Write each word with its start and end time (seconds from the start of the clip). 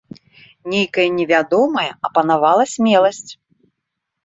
Нейкая 0.71 1.05
невядомая 1.17 1.85
апанавала 2.11 2.65
смеласць. 2.75 3.31